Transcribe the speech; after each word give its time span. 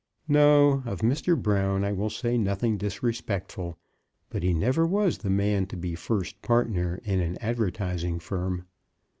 No; 0.27 0.81
of 0.87 1.01
Mr. 1.01 1.39
Brown 1.39 1.85
I 1.85 1.91
will 1.91 2.09
say 2.09 2.35
nothing 2.35 2.75
disrespectful; 2.75 3.77
but 4.31 4.41
he 4.41 4.51
never 4.51 4.83
was 4.83 5.19
the 5.19 5.29
man 5.29 5.67
to 5.67 5.77
be 5.77 5.93
first 5.93 6.41
partner 6.41 6.99
in 7.03 7.19
an 7.19 7.37
advertising 7.37 8.17
firm. 8.17 8.65